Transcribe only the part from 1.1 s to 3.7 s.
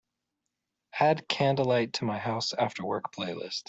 Candlelight to my House Afterwork playlist.